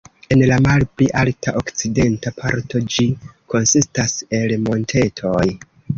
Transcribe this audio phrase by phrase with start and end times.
[0.35, 3.05] En la malpli alta okcidenta parto ĝi
[3.55, 5.49] konsistas el montetoj.